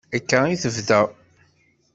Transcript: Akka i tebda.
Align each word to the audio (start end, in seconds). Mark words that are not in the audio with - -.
Akka 0.17 0.39
i 0.49 0.55
tebda. 0.61 0.99